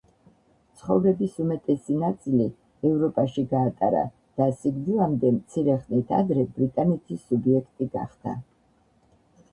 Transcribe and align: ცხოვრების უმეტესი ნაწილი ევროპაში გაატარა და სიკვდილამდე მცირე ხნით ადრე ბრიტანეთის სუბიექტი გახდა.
ცხოვრების 0.77 1.35
უმეტესი 1.43 1.97
ნაწილი 2.03 2.47
ევროპაში 2.91 3.43
გაატარა 3.53 4.01
და 4.41 4.49
სიკვდილამდე 4.63 5.31
მცირე 5.39 5.77
ხნით 5.85 6.17
ადრე 6.23 6.47
ბრიტანეთის 6.57 7.25
სუბიექტი 7.29 7.93
გახდა. 7.99 8.35